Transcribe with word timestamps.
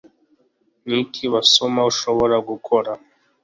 Niki 0.89 1.23
Basoma 1.33 1.81
ushobora 1.91 2.35
gukora 2.49 2.91